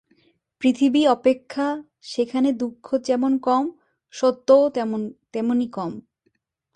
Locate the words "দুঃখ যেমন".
2.53-3.31